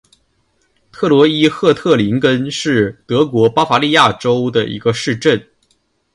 [0.91, 5.47] 特罗伊赫特林根是德国巴伐利亚州的一个市镇。